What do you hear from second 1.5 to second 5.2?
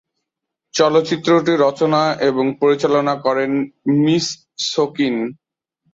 রচনা এবং পরিচালনা করেন মিসসকিন।